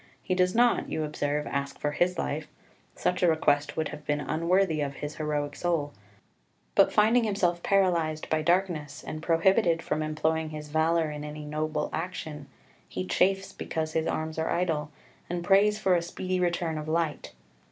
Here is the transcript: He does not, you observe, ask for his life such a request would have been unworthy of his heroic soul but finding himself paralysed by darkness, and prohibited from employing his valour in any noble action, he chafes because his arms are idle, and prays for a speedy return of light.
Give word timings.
He 0.23 0.33
does 0.33 0.55
not, 0.55 0.89
you 0.89 1.03
observe, 1.03 1.45
ask 1.45 1.77
for 1.77 1.91
his 1.91 2.17
life 2.17 2.47
such 2.95 3.21
a 3.21 3.27
request 3.27 3.77
would 3.77 3.89
have 3.89 4.03
been 4.03 4.19
unworthy 4.19 4.81
of 4.81 4.95
his 4.95 5.17
heroic 5.17 5.55
soul 5.55 5.93
but 6.73 6.91
finding 6.91 7.23
himself 7.23 7.61
paralysed 7.61 8.27
by 8.27 8.41
darkness, 8.41 9.03
and 9.05 9.21
prohibited 9.21 9.83
from 9.83 10.01
employing 10.01 10.49
his 10.49 10.69
valour 10.69 11.11
in 11.11 11.23
any 11.23 11.45
noble 11.45 11.91
action, 11.93 12.47
he 12.89 13.05
chafes 13.05 13.53
because 13.53 13.93
his 13.93 14.07
arms 14.07 14.39
are 14.39 14.49
idle, 14.49 14.89
and 15.29 15.43
prays 15.43 15.77
for 15.77 15.93
a 15.93 16.01
speedy 16.01 16.39
return 16.39 16.79
of 16.79 16.87
light. 16.87 17.33